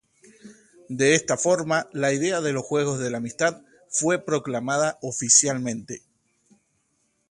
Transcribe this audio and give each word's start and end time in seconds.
De 0.89 1.13
esta 1.13 1.37
forma, 1.37 1.87
la 1.93 2.11
idea 2.11 2.41
de 2.41 2.53
los 2.53 2.65
Juegos 2.65 2.97
de 2.97 3.11
la 3.11 3.19
Amistad 3.19 3.61
fue 3.87 4.17
proclamada 4.17 4.97
oficialmente. 5.03 6.01